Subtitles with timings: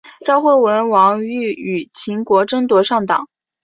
[0.25, 3.27] 赵惠文王欲与秦国争夺上党。